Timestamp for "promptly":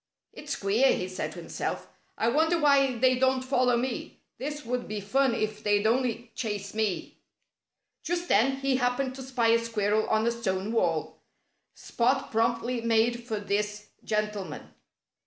12.31-12.81